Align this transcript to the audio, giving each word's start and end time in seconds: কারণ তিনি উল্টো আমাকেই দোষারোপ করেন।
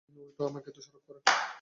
কারণ 0.01 0.07
তিনি 0.07 0.19
উল্টো 0.25 0.41
আমাকেই 0.49 0.73
দোষারোপ 0.75 1.01
করেন। 1.07 1.21